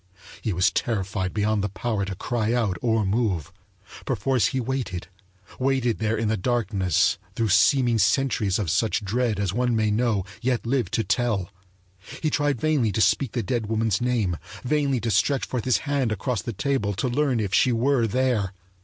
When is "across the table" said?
16.11-16.95